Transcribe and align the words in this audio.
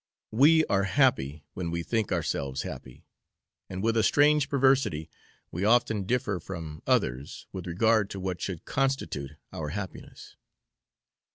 We 0.31 0.65
are 0.65 0.85
happy 0.85 1.43
when 1.53 1.69
we 1.69 1.83
think 1.83 2.11
ourselves 2.11 2.63
happy, 2.63 3.05
and 3.69 3.83
with 3.83 3.95
a 3.95 4.01
strange 4.01 4.49
perversity 4.49 5.11
we 5.51 5.63
often 5.63 6.05
differ 6.07 6.39
from 6.39 6.81
others 6.87 7.45
with 7.51 7.67
regard 7.67 8.09
to 8.09 8.19
what 8.19 8.41
should 8.41 8.65
constitute 8.65 9.33
our 9.53 9.69
happiness. 9.69 10.37